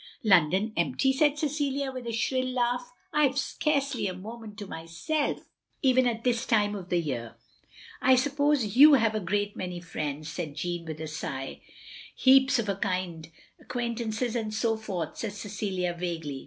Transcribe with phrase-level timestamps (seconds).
[0.23, 5.45] ""London empty!" said Cecilia, with a shrill laugh," I have scarcely a moment to myself,
[5.83, 7.35] even at this time of the year.
[8.01, 11.61] "I suppose you have a great many friends," said Jeanne, with a sigh.
[12.15, 13.29] "Heaps— of a kind—
[13.63, 16.39] ^acquaintances and so forth," said Cecilia vaguely.